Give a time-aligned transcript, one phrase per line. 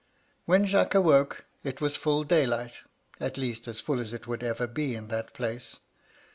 [0.47, 2.73] "When Jacques awoke it was full daylight—
[3.19, 5.77] at least as full as it would ever be in that place.